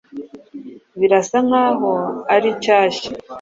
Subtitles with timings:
[0.99, 1.91] Birasa nkaho
[2.33, 3.09] ari shyashya.